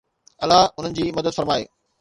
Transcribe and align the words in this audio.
الله 0.43 0.69
انهن 0.79 0.93
جي 0.93 1.11
مدد 1.11 1.29
فرمائي 1.29 1.67